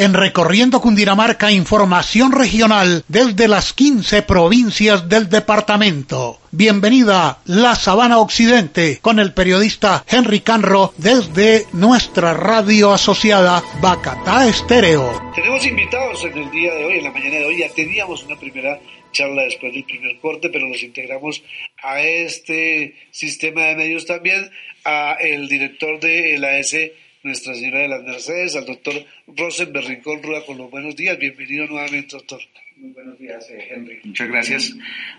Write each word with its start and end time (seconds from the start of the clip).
En 0.00 0.14
Recorriendo 0.14 0.80
Cundinamarca, 0.80 1.52
información 1.52 2.32
regional 2.32 3.04
desde 3.06 3.48
las 3.48 3.74
15 3.74 4.22
provincias 4.22 5.10
del 5.10 5.28
departamento. 5.28 6.40
Bienvenida 6.52 7.40
La 7.44 7.74
Sabana 7.74 8.18
Occidente 8.18 8.98
con 9.02 9.18
el 9.18 9.34
periodista 9.34 10.02
Henry 10.08 10.40
Canro 10.40 10.94
desde 10.96 11.66
nuestra 11.74 12.32
radio 12.32 12.94
asociada 12.94 13.62
Bacatá 13.82 14.48
Estéreo. 14.48 15.20
Tenemos 15.34 15.66
invitados 15.66 16.24
en 16.24 16.38
el 16.38 16.50
día 16.50 16.74
de 16.76 16.84
hoy, 16.86 16.96
en 16.96 17.04
la 17.04 17.10
mañana 17.12 17.36
de 17.36 17.44
hoy. 17.44 17.58
Ya 17.58 17.68
teníamos 17.68 18.24
una 18.24 18.36
primera 18.36 18.80
charla 19.12 19.42
después 19.42 19.74
del 19.74 19.84
primer 19.84 20.18
corte, 20.18 20.48
pero 20.48 20.66
nos 20.66 20.82
integramos 20.82 21.42
a 21.82 22.00
este 22.00 22.94
sistema 23.10 23.64
de 23.64 23.76
medios 23.76 24.06
también, 24.06 24.50
a 24.82 25.18
el 25.20 25.46
director 25.46 26.00
de 26.00 26.38
la 26.38 26.56
AS 26.56 26.74
nuestra 27.22 27.54
Señora 27.54 27.80
de 27.80 27.88
las 27.88 28.02
Mercedes, 28.02 28.56
al 28.56 28.64
doctor 28.64 28.94
Rosenberg 29.26 29.86
Rincón 29.86 30.22
Ruda 30.22 30.44
con 30.44 30.58
los 30.58 30.70
buenos 30.70 30.96
días. 30.96 31.18
Bienvenido 31.18 31.66
nuevamente, 31.66 32.16
doctor. 32.16 32.40
Muy 32.76 32.92
buenos 32.92 33.18
días, 33.18 33.48
eh, 33.50 33.68
Henry. 33.70 34.00
Muchas 34.04 34.28
gracias. 34.28 34.76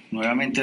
Nuevamente 0.10 0.62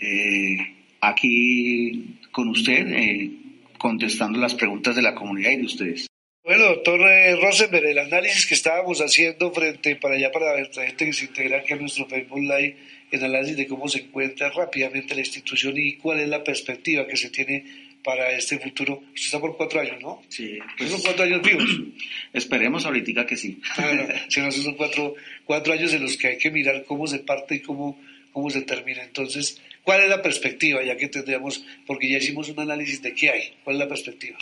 eh, 0.00 0.56
aquí 1.00 2.18
con 2.30 2.48
usted, 2.48 2.86
eh, 2.92 3.30
contestando 3.76 4.38
las 4.38 4.54
preguntas 4.54 4.94
de 4.94 5.02
la 5.02 5.14
comunidad 5.14 5.50
y 5.50 5.56
de 5.56 5.64
ustedes. 5.64 6.06
Bueno, 6.44 6.64
doctor 6.66 7.00
Rosenberg, 7.42 7.84
el 7.84 7.98
análisis 7.98 8.46
que 8.46 8.54
estábamos 8.54 9.00
haciendo 9.00 9.52
frente 9.52 9.96
para 9.96 10.14
allá, 10.14 10.32
para 10.32 10.58
la 10.58 10.86
gente 10.86 11.04
que 11.04 11.12
se 11.12 11.26
integra 11.26 11.58
aquí 11.58 11.74
a 11.74 11.76
nuestro 11.76 12.06
Facebook 12.06 12.40
Live, 12.40 12.76
el 13.10 13.24
análisis 13.24 13.56
de 13.56 13.66
cómo 13.66 13.86
se 13.86 13.98
encuentra 13.98 14.50
rápidamente 14.50 15.14
la 15.14 15.20
institución 15.20 15.76
y 15.76 15.96
cuál 15.96 16.20
es 16.20 16.28
la 16.28 16.42
perspectiva 16.42 17.06
que 17.06 17.18
se 17.18 17.28
tiene 17.28 17.87
para 18.08 18.32
este 18.32 18.58
futuro. 18.58 19.02
Usted 19.12 19.26
está 19.26 19.38
por 19.38 19.54
cuatro 19.54 19.80
años, 19.82 20.00
¿no? 20.00 20.22
Sí. 20.30 20.58
Pues 20.78 20.88
son 20.88 21.02
cuatro 21.02 21.24
años 21.24 21.42
vivos. 21.42 21.68
Esperemos 22.32 22.86
ahorita 22.86 23.26
que 23.26 23.36
sí. 23.36 23.60
Bueno, 23.76 24.04
si 24.30 24.40
no, 24.40 24.50
son 24.50 24.76
cuatro, 24.76 25.14
cuatro 25.44 25.74
años 25.74 25.92
en 25.92 26.04
los 26.04 26.16
que 26.16 26.28
hay 26.28 26.38
que 26.38 26.50
mirar 26.50 26.86
cómo 26.86 27.06
se 27.06 27.18
parte 27.18 27.56
y 27.56 27.60
cómo, 27.60 28.00
cómo 28.32 28.48
se 28.48 28.62
termina. 28.62 29.02
Entonces, 29.02 29.60
¿cuál 29.82 30.04
es 30.04 30.08
la 30.08 30.22
perspectiva? 30.22 30.82
Ya 30.82 30.96
que 30.96 31.08
tendríamos, 31.08 31.62
porque 31.86 32.08
ya 32.08 32.16
hicimos 32.16 32.48
un 32.48 32.60
análisis 32.60 33.02
de 33.02 33.12
qué 33.12 33.28
hay. 33.28 33.52
¿Cuál 33.62 33.76
es 33.76 33.80
la 33.80 33.88
perspectiva? 33.88 34.38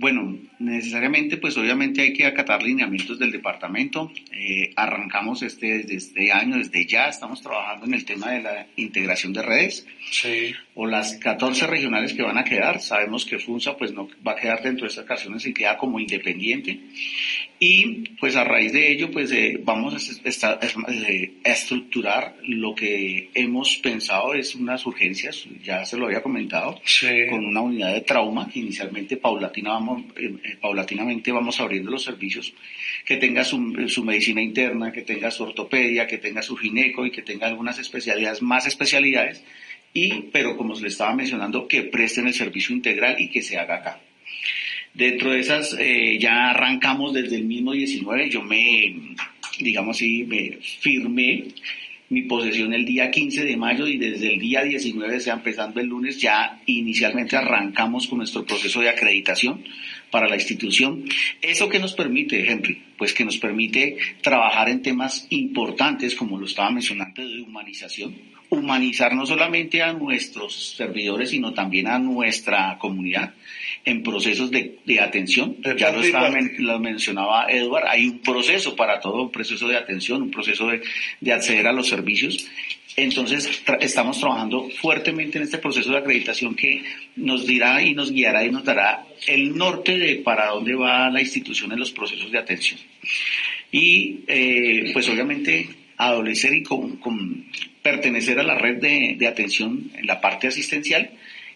Bueno, 0.00 0.34
necesariamente, 0.58 1.36
pues 1.36 1.58
obviamente 1.58 2.00
hay 2.00 2.14
que 2.14 2.24
acatar 2.24 2.62
lineamientos 2.62 3.18
del 3.18 3.30
departamento. 3.30 4.10
Eh, 4.32 4.72
arrancamos 4.74 5.42
este 5.42 5.76
desde 5.76 5.96
este 5.96 6.32
año, 6.32 6.56
desde 6.56 6.86
ya 6.86 7.10
estamos 7.10 7.42
trabajando 7.42 7.84
en 7.84 7.92
el 7.92 8.06
tema 8.06 8.30
de 8.30 8.40
la 8.40 8.66
integración 8.76 9.34
de 9.34 9.42
redes. 9.42 9.86
Sí. 10.10 10.54
O 10.74 10.86
las 10.86 11.16
14 11.16 11.66
regionales 11.66 12.14
que 12.14 12.22
van 12.22 12.38
a 12.38 12.44
quedar. 12.44 12.80
Sabemos 12.80 13.26
que 13.26 13.38
FUNSA 13.38 13.76
pues 13.76 13.92
no 13.92 14.08
va 14.26 14.32
a 14.32 14.36
quedar 14.36 14.62
dentro 14.62 14.86
de 14.86 14.88
estas 14.88 15.04
ocasiones 15.04 15.44
y 15.44 15.52
queda 15.52 15.76
como 15.76 16.00
independiente. 16.00 16.80
Y 17.62 18.08
pues 18.18 18.36
a 18.36 18.44
raíz 18.44 18.72
de 18.72 18.90
ello 18.90 19.10
pues 19.10 19.30
eh, 19.32 19.60
vamos 19.62 19.94
a, 19.94 20.58
eh, 20.58 21.32
a, 21.44 21.50
estructurar 21.50 22.36
lo 22.42 22.74
que 22.74 23.28
hemos 23.34 23.76
pensado 23.76 24.32
es 24.32 24.54
unas 24.54 24.86
urgencias, 24.86 25.46
ya 25.62 25.84
se 25.84 25.98
lo 25.98 26.06
había 26.06 26.22
comentado, 26.22 26.80
sí. 26.86 27.06
con 27.28 27.44
una 27.44 27.60
unidad 27.60 27.92
de 27.92 28.00
trauma 28.00 28.48
que 28.48 28.60
inicialmente 28.60 29.18
paulatina 29.18 29.72
vamos, 29.72 30.04
eh, 30.16 30.56
paulatinamente 30.58 31.32
vamos 31.32 31.60
abriendo 31.60 31.90
los 31.90 32.02
servicios, 32.02 32.54
que 33.04 33.18
tenga 33.18 33.44
su, 33.44 33.86
su, 33.88 34.04
medicina 34.04 34.40
interna, 34.40 34.90
que 34.90 35.02
tenga 35.02 35.30
su 35.30 35.42
ortopedia, 35.42 36.06
que 36.06 36.16
tenga 36.16 36.40
su 36.40 36.56
gineco 36.56 37.04
y 37.04 37.10
que 37.10 37.20
tenga 37.20 37.46
algunas 37.46 37.78
especialidades, 37.78 38.40
más 38.40 38.66
especialidades, 38.66 39.44
y, 39.92 40.30
pero 40.32 40.56
como 40.56 40.74
se 40.76 40.82
le 40.84 40.88
estaba 40.88 41.14
mencionando, 41.14 41.68
que 41.68 41.82
presten 41.82 42.26
el 42.26 42.32
servicio 42.32 42.74
integral 42.74 43.20
y 43.20 43.28
que 43.28 43.42
se 43.42 43.58
haga 43.58 43.74
acá. 43.74 44.00
Dentro 44.94 45.30
de 45.30 45.40
esas, 45.40 45.76
eh, 45.78 46.18
ya 46.20 46.50
arrancamos 46.50 47.12
desde 47.14 47.36
el 47.36 47.44
mismo 47.44 47.72
19, 47.72 48.28
yo 48.28 48.42
me, 48.42 48.94
digamos 49.58 49.96
así, 49.96 50.24
me 50.24 50.58
firmé 50.60 51.44
mi 52.10 52.22
posesión 52.22 52.74
el 52.74 52.84
día 52.84 53.10
15 53.10 53.44
de 53.44 53.56
mayo 53.56 53.86
y 53.86 53.96
desde 53.96 54.34
el 54.34 54.40
día 54.40 54.64
19, 54.64 55.16
o 55.16 55.20
sea, 55.20 55.34
empezando 55.34 55.80
el 55.80 55.86
lunes, 55.86 56.20
ya 56.20 56.60
inicialmente 56.66 57.36
arrancamos 57.36 58.08
con 58.08 58.18
nuestro 58.18 58.44
proceso 58.44 58.80
de 58.80 58.88
acreditación 58.88 59.62
para 60.10 60.28
la 60.28 60.34
institución. 60.34 61.04
¿Eso 61.40 61.68
qué 61.68 61.78
nos 61.78 61.94
permite, 61.94 62.50
Henry? 62.50 62.82
Pues 62.98 63.14
que 63.14 63.24
nos 63.24 63.38
permite 63.38 63.96
trabajar 64.22 64.68
en 64.68 64.82
temas 64.82 65.28
importantes, 65.30 66.16
como 66.16 66.36
lo 66.36 66.46
estaba 66.46 66.70
mencionando, 66.70 67.26
de 67.26 67.42
humanización. 67.42 68.39
Humanizar 68.50 69.14
no 69.14 69.24
solamente 69.24 69.82
a 69.82 69.92
nuestros 69.92 70.74
servidores, 70.76 71.30
sino 71.30 71.54
también 71.54 71.86
a 71.86 71.98
nuestra 71.98 72.76
comunidad 72.78 73.32
en 73.84 74.02
procesos 74.02 74.50
de, 74.50 74.78
de 74.84 75.00
atención. 75.00 75.56
Ya 75.76 75.90
lo, 75.90 76.02
estaba, 76.02 76.30
lo, 76.58 76.78
mencionaba 76.78 77.46
Edward, 77.48 77.86
hay 77.88 78.06
un 78.06 78.18
proceso 78.18 78.76
para 78.76 79.00
todo, 79.00 79.22
un 79.22 79.30
proceso 79.30 79.66
de 79.68 79.76
atención, 79.76 80.22
un 80.22 80.30
proceso 80.30 80.66
de, 80.68 80.82
de 81.20 81.32
acceder 81.32 81.66
a 81.66 81.72
los 81.72 81.88
servicios. 81.88 82.46
Entonces, 82.96 83.62
tra 83.64 83.76
estamos 83.76 84.18
trabajando 84.18 84.68
fuertemente 84.80 85.38
en 85.38 85.44
este 85.44 85.58
proceso 85.58 85.90
de 85.90 85.98
acreditación 85.98 86.54
que 86.54 86.82
nos 87.16 87.46
dirá 87.46 87.82
y 87.82 87.94
nos 87.94 88.12
guiará 88.12 88.44
y 88.44 88.50
nos 88.50 88.64
dará 88.64 89.06
el 89.26 89.56
norte 89.56 89.96
de 89.98 90.16
para 90.16 90.48
dónde 90.48 90.74
va 90.74 91.08
la 91.10 91.20
institución 91.20 91.72
en 91.72 91.78
los 91.78 91.92
procesos 91.92 92.30
de 92.30 92.38
atención. 92.38 92.80
Y, 93.70 94.20
eh, 94.26 94.90
pues 94.92 95.08
obviamente, 95.08 95.68
adolecer 95.96 96.52
y 96.54 96.62
con, 96.62 96.96
con 96.96 97.46
pertenecer 97.82 98.38
a 98.38 98.42
la 98.42 98.56
red 98.56 98.80
de, 98.80 99.26
atención 99.26 99.90
en 99.94 100.06
la 100.06 100.20
parte 100.20 100.48
asistencial, 100.48 101.10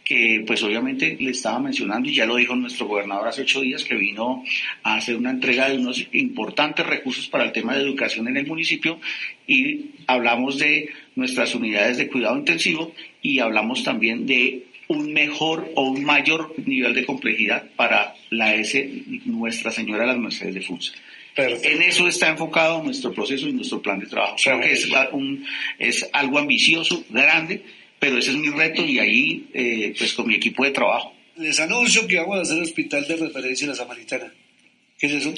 que 0.05 0.45
pues 0.47 0.63
obviamente 0.63 1.17
le 1.19 1.31
estaba 1.31 1.59
mencionando 1.59 2.09
y 2.09 2.15
ya 2.15 2.27
lo 2.27 2.37
dijo 2.37 2.55
nuestro 2.55 2.87
gobernador 2.87 3.29
hace 3.29 3.43
ocho 3.43 3.63
días 3.63 3.85
que 3.85 3.95
vino 3.95 4.45
a 4.83 4.97
hacer 4.97 5.17
una 5.17 5.31
entrega 5.31 5.69
de 5.69 5.79
unos 5.79 6.07
importantes 6.13 6.87
recursos 6.87 7.29
para 7.29 7.45
el 7.45 7.53
tema 7.53 7.75
de 7.75 7.83
educación 7.83 8.29
en 8.29 8.37
el 8.37 8.47
municipio 8.47 9.01
y 9.47 9.93
hablamos 10.07 10.59
de 10.59 10.91
nuestras 11.17 11.55
unidades 11.55 11.97
de 11.97 12.09
cuidado 12.09 12.37
intensivo 12.37 12.95
y 13.23 13.39
hablamos 13.39 13.83
también 13.83 14.27
de 14.27 14.67
un 14.89 15.13
mejor 15.15 15.73
o 15.75 15.89
un 15.89 16.05
mayor 16.05 16.55
nivel 16.67 16.95
de 16.95 17.07
complejidad 17.07 17.71
para 17.77 18.15
la 18.31 18.55
S 18.55 18.91
Nuestra 19.25 19.71
Señora 19.71 20.03
de 20.03 20.09
las 20.09 20.19
Mercedes 20.19 20.55
de 20.55 20.61
Funza. 20.61 20.93
Perfecto. 21.35 21.69
En 21.69 21.83
eso 21.83 22.07
está 22.07 22.29
enfocado 22.29 22.83
nuestro 22.83 23.13
proceso 23.13 23.49
y 23.49 23.53
nuestro 23.53 23.83
plan 23.83 23.99
de 23.99 24.07
trabajo. 24.07 24.37
Creo 24.43 24.61
que 24.61 24.73
es, 24.73 24.89
un, 25.13 25.45
es 25.79 26.09
algo 26.13 26.39
ambicioso, 26.39 27.05
grande, 27.11 27.63
pero 27.99 28.19
ese 28.19 28.31
es 28.31 28.37
mi 28.37 28.51
reto 28.51 28.85
y 28.85 28.99
ahí, 28.99 29.47
eh, 29.53 29.95
pues 29.99 30.13
con 30.13 30.29
mi 30.29 30.35
equipo 30.35 30.65
de 30.65 30.71
trabajo. 30.71 31.13
Les 31.37 31.59
anuncio 31.59 32.07
que 32.07 32.17
vamos 32.17 32.39
a 32.39 32.43
hacer 32.43 32.63
hospital 32.63 33.07
de 33.09 33.17
referencia 33.17 33.65
en 33.65 33.71
la 33.71 33.75
Samaritana. 33.75 34.33
¿Qué 34.99 35.07
es 35.09 35.15
eso? 35.15 35.35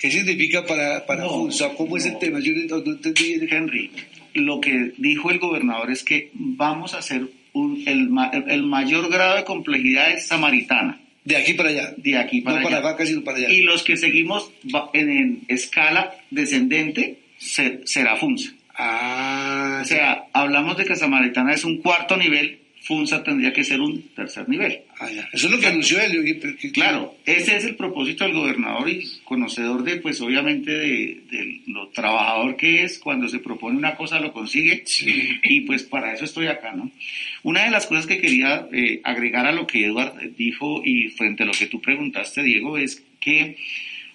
¿Qué 0.00 0.10
significa 0.10 0.64
para, 0.64 1.04
para 1.04 1.24
No? 1.24 1.48
¿Cómo 1.76 1.96
es 1.96 2.06
el 2.06 2.18
tema? 2.18 2.40
Yo 2.40 2.52
no, 2.68 2.78
no 2.78 2.92
entendí. 2.92 3.38
Henry, 3.50 3.90
lo 4.34 4.60
que 4.60 4.92
dijo 4.96 5.30
el 5.30 5.38
gobernador 5.38 5.90
es 5.90 6.02
que 6.02 6.30
vamos 6.32 6.94
a 6.94 6.98
hacer 6.98 7.28
un, 7.52 7.82
el, 7.86 8.08
el 8.48 8.62
mayor 8.62 9.10
grado 9.10 9.36
de 9.36 9.44
complejidad 9.44 10.12
es 10.12 10.26
samaritana, 10.26 11.00
De 11.26 11.36
aquí 11.36 11.52
para 11.54 11.68
allá. 11.68 11.92
de 11.98 12.16
aquí 12.16 12.40
para 12.40 12.56
no 12.56 12.62
para 12.62 12.76
allá. 12.78 12.84
vacas, 12.92 13.08
sino 13.08 13.22
para 13.22 13.36
allá. 13.36 13.50
Y 13.50 13.62
los 13.62 13.82
que 13.82 13.96
seguimos 13.98 14.50
en, 14.94 15.10
en 15.10 15.40
escala 15.48 16.14
descendente 16.30 17.18
se- 17.36 17.80
será 17.84 18.16
FUNSA. 18.16 18.52
Ah, 18.78 19.80
O 19.82 19.84
sea, 19.84 20.24
hablamos 20.32 20.76
de 20.78 20.84
que 20.84 20.96
Samaritana 20.96 21.52
es 21.54 21.64
un 21.64 21.78
cuarto 21.82 22.16
nivel, 22.16 22.60
FUNSA 22.86 23.24
tendría 23.24 23.52
que 23.52 23.64
ser 23.64 23.80
un 23.80 24.00
tercer 24.14 24.48
nivel. 24.48 24.80
ah, 25.00 25.10
ya. 25.10 25.28
Eso 25.32 25.46
es 25.46 25.52
lo 25.52 25.58
que 25.58 25.66
anunció 25.66 26.00
él. 26.00 26.40
Claro, 26.72 27.16
ese 27.24 27.56
es 27.56 27.64
el 27.64 27.74
propósito 27.74 28.24
del 28.24 28.34
gobernador 28.34 28.88
y 28.88 29.04
conocedor 29.24 29.82
de, 29.82 29.96
pues 29.96 30.20
obviamente, 30.20 30.70
de, 30.70 31.20
de 31.30 31.60
lo 31.66 31.88
trabajador 31.88 32.56
que 32.56 32.84
es, 32.84 32.98
cuando 32.98 33.28
se 33.28 33.40
propone 33.40 33.76
una 33.76 33.96
cosa 33.96 34.20
lo 34.20 34.32
consigue 34.32 34.82
Sí. 34.86 35.38
y 35.42 35.62
pues 35.62 35.82
para 35.82 36.12
eso 36.14 36.24
estoy 36.24 36.46
acá, 36.46 36.72
¿no? 36.72 36.90
Una 37.42 37.64
de 37.64 37.70
las 37.70 37.86
cosas 37.86 38.06
que 38.06 38.18
quería 38.18 38.68
eh, 38.72 39.00
agregar 39.04 39.46
a 39.46 39.52
lo 39.52 39.66
que 39.66 39.86
Edward 39.86 40.14
dijo 40.36 40.82
y 40.84 41.08
frente 41.10 41.42
a 41.42 41.46
lo 41.46 41.52
que 41.52 41.66
tú 41.66 41.80
preguntaste, 41.80 42.42
Diego, 42.42 42.78
es 42.78 43.02
que 43.20 43.56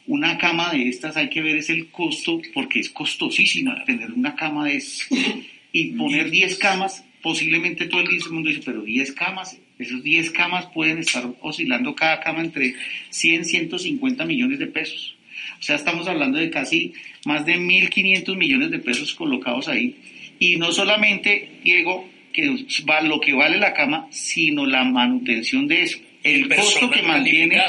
una 0.08 0.38
cama 0.38 0.72
de 0.72 0.88
estas 0.90 1.18
hay 1.18 1.30
que 1.30 1.42
ver 1.42 1.58
es 1.58 1.70
el 1.70 1.90
costo, 1.90 2.42
porque 2.54 2.80
es 2.80 2.90
costosísima 2.90 3.84
tener 3.86 4.12
una 4.12 4.36
cama 4.36 4.68
de 4.68 4.78
es 4.78 5.08
y 5.74 5.92
poner 5.94 6.30
10 6.32 6.58
camas, 6.58 7.04
posiblemente 7.22 7.86
todo 7.86 8.02
el 8.02 8.10
mundo 8.32 8.50
dice, 8.50 8.62
pero 8.66 8.82
10 8.82 9.12
camas, 9.14 9.60
esos 9.80 10.04
10 10.04 10.32
camas 10.32 10.68
pueden 10.74 11.00
estar 11.00 11.26
oscilando 11.42 11.96
cada 11.96 12.20
cama 12.20 12.42
entre 12.42 12.76
100, 13.10 13.46
150 13.46 14.26
millones 14.26 14.60
de 14.60 14.68
pesos. 14.68 15.16
O 15.60 15.64
sea, 15.64 15.76
estamos 15.76 16.08
hablando 16.08 16.38
de 16.38 16.50
casi 16.50 16.94
más 17.26 17.46
de 17.46 17.56
1.500 17.58 18.36
millones 18.36 18.72
de 18.72 18.80
pesos 18.80 19.14
colocados 19.14 19.68
ahí. 19.68 19.96
Y 20.40 20.58
no 20.58 20.72
solamente, 20.72 21.50
Diego, 21.64 22.10
que 22.34 22.50
va 22.90 23.02
lo 23.02 23.20
que 23.20 23.34
vale 23.34 23.58
la 23.58 23.74
cama, 23.74 24.08
sino 24.12 24.66
la 24.66 24.84
manutención 24.84 25.68
de 25.68 25.84
eso. 25.84 26.00
El 26.24 26.48
costo 26.50 26.90
que 26.90 27.02
mantiene 27.02 27.62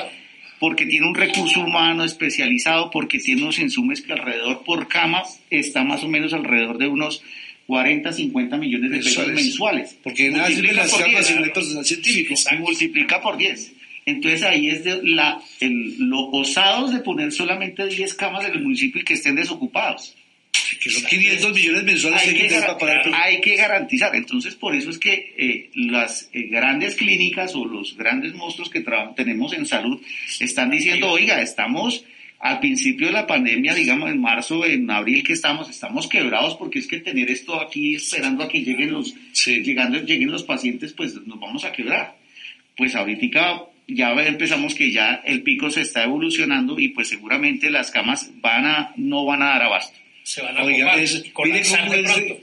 porque 0.59 0.87
tiene 0.87 1.09
un 1.09 1.15
recurso 1.17 1.61
humano 1.61 2.05
especializado, 2.05 2.89
porque 2.91 3.19
tiene 3.19 3.43
unos 3.43 3.59
insumos 3.59 4.01
que 4.01 4.13
alrededor 4.13 4.63
por 4.65 4.87
cama 4.87 5.25
está 5.51 5.83
más 5.83 6.05
o 6.05 6.09
menos 6.09 6.33
alrededor 6.33 6.79
de 6.79 6.87
unos 6.87 7.25
40, 7.73 8.13
50 8.13 8.59
millones 8.59 8.91
de 8.91 8.97
pesos 8.99 9.17
Mensuales. 9.17 9.45
mensuales. 9.47 9.99
Porque 10.03 10.31
Multiplica 10.31 10.75
las 10.75 10.91
por 10.91 11.01
camas 11.01 11.15
10, 11.15 11.27
si 11.27 11.35
no 11.35 11.45
hay 11.45 11.51
personal 11.53 11.85
científico. 11.87 12.35
multiplica 12.59 13.23
por 13.23 13.39
10. 13.39 13.73
Entonces 14.05 14.43
ahí 14.43 14.69
es 14.69 14.85
de 14.85 15.03
la, 15.03 15.41
el, 15.61 15.97
lo 15.99 16.29
osados 16.33 16.93
de 16.93 16.99
poner 16.99 17.33
solamente 17.33 17.87
10 17.87 18.13
camas 18.13 18.45
en 18.45 18.53
el 18.53 18.61
municipio 18.63 19.01
y 19.01 19.05
que 19.05 19.15
estén 19.15 19.37
desocupados. 19.37 20.15
Que 20.83 20.91
son 20.91 21.03
500 21.03 21.55
millones 21.55 21.85
mensuales 21.85 22.21
hay, 22.21 22.35
que, 22.35 22.49
para 22.51 22.77
pagar. 22.77 23.11
hay 23.15 23.41
que 23.41 23.57
garantizar. 23.57 24.15
Entonces 24.15 24.55
por 24.55 24.75
eso 24.75 24.91
es 24.91 24.99
que 24.99 25.33
eh, 25.39 25.71
las 25.75 26.29
eh, 26.35 26.43
grandes 26.51 26.95
clínicas 26.97 27.55
o 27.55 27.65
los 27.65 27.97
grandes 27.97 28.35
monstruos 28.35 28.69
que 28.69 28.85
tenemos 29.17 29.55
en 29.55 29.65
salud 29.65 29.99
están 30.41 30.69
diciendo, 30.71 31.09
oiga, 31.09 31.41
estamos 31.41 32.05
al 32.43 32.59
principio 32.59 33.07
de 33.07 33.13
la 33.13 33.27
pandemia, 33.27 33.73
digamos 33.73 34.11
en 34.11 34.21
marzo, 34.21 34.67
en 34.67 34.91
abril 34.91 35.23
que 35.23 35.33
estamos, 35.33 35.71
estamos 35.71 36.09
quebrados 36.09 36.57
porque 36.57 36.81
es 36.81 36.89
que 36.89 36.99
tener 36.99 37.31
esto 37.31 37.61
aquí 37.61 37.95
esperando 37.95 38.43
a 38.43 38.49
que 38.49 38.63
lleguen 38.63 38.93
los, 38.93 39.15
llegando, 39.47 40.01
lleguen 40.01 40.33
los 40.33 40.43
pacientes, 40.43 40.93
pues 40.93 41.15
nos 41.25 41.39
vamos 41.39 41.65
a 41.65 41.71
quebrar. 41.71 42.17
Pues 42.77 42.97
ahorita 42.97 43.69
ya 43.87 44.13
empezamos 44.25 44.75
que 44.75 44.91
ya 44.91 45.23
el 45.25 45.43
pico 45.43 45.71
se 45.71 45.83
está 45.83 46.03
evolucionando 46.03 46.81
y 46.81 46.89
pues 46.89 47.11
seguramente 47.11 47.71
las 47.71 47.93
camas 47.93 48.29
van 48.41 48.67
a, 48.67 48.93
no 48.97 49.25
van 49.25 49.43
a 49.43 49.51
dar 49.51 49.63
abasto. 49.63 49.97
Se 50.25 50.43
van 50.43 50.57
a 50.57 50.65
Oiga, 50.65 50.97
es, 50.97 51.25
cómo, 51.33 51.55
es, 51.55 51.73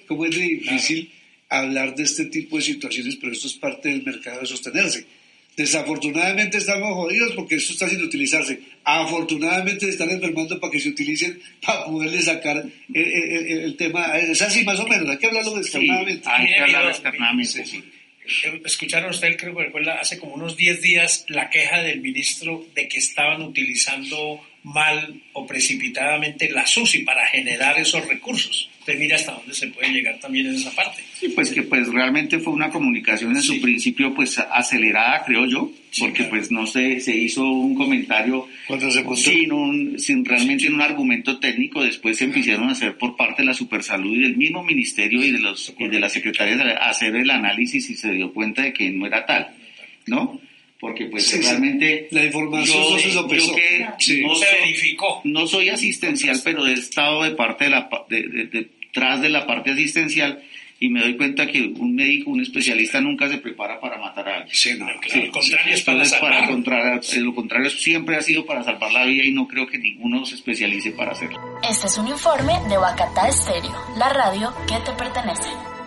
cómo 0.08 0.26
es 0.26 0.40
difícil 0.40 1.12
hablar 1.50 1.94
de 1.96 2.04
este 2.04 2.28
tipo 2.28 2.56
de 2.56 2.62
situaciones, 2.62 3.18
pero 3.18 3.34
esto 3.34 3.48
es 3.48 3.56
parte 3.56 3.90
del 3.90 4.04
mercado 4.04 4.40
de 4.40 4.48
sostenerse 4.48 5.19
Desafortunadamente 5.60 6.58
estamos 6.58 6.94
jodidos 6.94 7.34
porque 7.36 7.56
esto 7.56 7.74
está 7.74 7.90
sin 7.90 8.02
utilizarse. 8.02 8.62
Afortunadamente 8.86 9.90
están 9.90 10.10
enfermando 10.10 10.58
para 10.58 10.72
que 10.72 10.80
se 10.80 10.88
utilicen 10.88 11.38
para 11.62 11.84
poderle 11.84 12.22
sacar 12.22 12.64
el, 12.94 13.76
tema. 13.76 14.18
Es 14.18 14.42
así 14.42 14.64
más 14.64 14.80
o 14.80 14.88
menos, 14.88 15.10
hay 15.10 15.18
que 15.18 15.28
hablarlo 15.28 15.56
descarnadamente. 15.56 16.30
hay 16.30 16.48
que 16.48 16.60
hablarlo 16.60 16.88
descarnadamente, 16.88 17.66
sí. 17.66 17.84
Escucharon 18.64 19.10
usted, 19.10 19.36
creo 19.36 19.54
que 19.54 19.64
recuerda, 19.66 20.00
hace 20.00 20.18
como 20.18 20.36
unos 20.36 20.56
10 20.56 20.82
días 20.82 21.26
la 21.28 21.50
queja 21.50 21.82
del 21.82 22.00
ministro 22.00 22.66
de 22.74 22.88
que 22.88 23.00
estaban 23.00 23.42
utilizando 23.42 24.40
mal 24.64 25.22
o 25.34 25.48
precipitadamente 25.48 26.50
la 26.50 26.66
SUSI 26.66 27.00
para 27.00 27.26
generar 27.28 27.80
esos 27.80 28.06
recursos. 28.08 28.70
Usted 28.80 28.98
mira 28.98 29.16
hasta 29.16 29.34
dónde 29.34 29.54
se 29.54 29.68
puede 29.68 29.90
llegar 29.90 30.20
también 30.20 30.48
en 30.48 30.56
esa 30.56 30.72
parte. 30.72 31.04
Sí, 31.20 31.30
pues 31.30 31.52
que 31.52 31.64
pues 31.64 31.88
realmente 31.88 32.40
fue 32.40 32.54
una 32.54 32.70
comunicación 32.70 33.36
en 33.36 33.42
su 33.42 33.62
principio 33.62 34.14
pues 34.14 34.40
acelerada, 34.40 35.24
creo 35.26 35.46
yo, 35.46 35.72
porque 36.00 36.24
pues 36.24 36.50
no 36.52 36.66
se, 36.66 37.00
se 37.00 37.16
hizo 37.16 37.44
un 37.44 37.76
comentario 37.76 38.48
sin, 39.16 39.52
un, 39.52 40.00
sin 40.00 40.26
realmente 40.26 40.70
un 40.70 40.82
argumento 40.82 41.40
técnico, 41.40 41.84
después 41.84 42.18
se 42.18 42.26
empezaron 42.26 42.70
a 42.70 42.72
hacer 42.72 42.98
por 42.98 43.16
parte 43.16 43.44
de 43.44 43.48
la 43.48 43.54
Supersalud 43.54 44.16
y 44.16 44.24
del 44.24 44.38
mismo 44.38 44.64
ministerio 44.64 45.24
y 45.24 45.32
de, 45.32 45.40
los, 45.40 45.74
y 45.78 45.88
de 45.88 46.00
la 46.00 46.10
Secretaría 46.10 46.56
a 46.78 46.90
hacer 46.90 47.16
el 47.16 47.30
análisis 47.30 47.90
y 47.90 47.96
se 47.96 48.12
dio 48.12 48.34
cuenta 48.34 48.64
de 48.64 48.74
que 48.74 48.90
no 48.90 49.06
era 49.06 49.26
tal, 49.26 49.50
¿no? 50.08 50.42
Porque 50.80 51.06
pues 51.06 51.32
realmente 51.44 52.08
la 52.12 52.24
información 52.26 52.80
no 52.80 52.98
se 52.98 53.14
no, 54.22 54.36
se 54.36 54.46
verificó. 54.62 55.22
No 55.26 55.48
soy 55.48 55.70
asistencial, 55.70 56.40
pero 56.44 56.66
he 56.66 56.74
estado 56.74 57.24
de 57.24 57.32
parte 57.32 57.66
de 57.66 57.70
la 57.70 57.90
detrás 58.10 59.22
de 59.22 59.30
la 59.30 59.46
parte 59.46 59.72
asistencial 59.72 60.42
y 60.80 60.88
me 60.90 61.02
doy 61.02 61.18
cuenta 61.18 61.46
que 61.48 61.62
un 61.62 61.94
médico, 61.94 62.32
un 62.32 62.42
especialista 62.42 63.02
nunca 63.02 63.28
se 63.28 63.38
prepara 63.38 63.80
para 63.82 63.98
matar 63.98 64.30
a 64.30 64.36
alguien. 64.38 64.56
Sí, 64.56 64.74
no, 64.80 64.90
lo 64.90 65.32
contrario 65.32 65.76
es 65.76 65.84
para, 65.84 66.06
salvar. 66.06 66.50
lo 67.18 67.36
contrario 67.36 67.70
siempre 67.70 68.16
ha 68.16 68.22
sido 68.22 68.46
para 68.46 68.64
salvar 68.64 68.94
la 68.94 69.06
vida 69.06 69.26
y 69.26 69.32
no 69.32 69.48
creo 69.48 69.68
que 69.68 69.78
ninguno 69.78 70.26
se 70.26 70.36
especialice 70.36 70.92
para 70.92 71.12
hacerlo. 71.12 71.38
Este 71.70 71.88
es 71.88 71.98
un 71.98 72.08
informe 72.08 72.54
de 72.70 72.78
Bacata 72.78 73.28
Estéreo, 73.28 73.76
la 73.98 74.08
radio 74.10 74.54
que 74.68 74.76
te 74.86 74.98
pertenece. 74.98 75.79